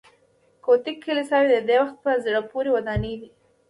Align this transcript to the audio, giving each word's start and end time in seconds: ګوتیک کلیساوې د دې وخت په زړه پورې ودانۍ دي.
ګوتیک 0.65 0.97
کلیساوې 1.05 1.47
د 1.53 1.57
دې 1.67 1.77
وخت 1.81 1.95
په 2.03 2.11
زړه 2.25 2.39
پورې 2.51 2.69
ودانۍ 2.75 3.13
دي. 3.21 3.29